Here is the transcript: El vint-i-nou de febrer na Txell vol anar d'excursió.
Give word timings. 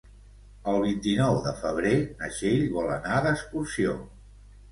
El 0.69 0.77
vint-i-nou 0.83 1.35
de 1.47 1.51
febrer 1.59 1.93
na 2.21 2.31
Txell 2.37 2.65
vol 2.77 2.89
anar 2.97 3.19
d'excursió. 3.27 3.95